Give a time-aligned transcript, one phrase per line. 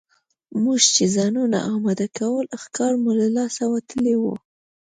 [0.63, 4.33] موږ چې ځانونه اماده کول ښکار مو له لاسه وتلی وو.